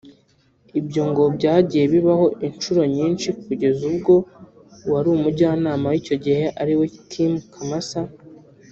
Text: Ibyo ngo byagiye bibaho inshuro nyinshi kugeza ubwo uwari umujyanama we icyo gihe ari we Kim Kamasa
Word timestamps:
Ibyo 0.79 1.01
ngo 1.09 1.23
byagiye 1.37 1.83
bibaho 1.93 2.25
inshuro 2.47 2.81
nyinshi 2.95 3.27
kugeza 3.43 3.81
ubwo 3.91 4.13
uwari 4.85 5.07
umujyanama 5.15 5.85
we 5.91 5.95
icyo 6.01 6.15
gihe 6.25 6.45
ari 6.61 6.73
we 6.79 6.85
Kim 7.09 7.33
Kamasa 7.53 8.01